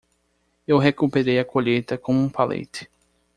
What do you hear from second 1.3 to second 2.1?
a colheita